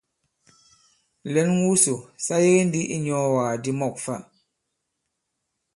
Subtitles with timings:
[1.33, 1.93] Lɛ̌n wusò
[2.25, 4.15] sa yege ndī i inyɔ̄ɔwàk di mɔ̂k fa.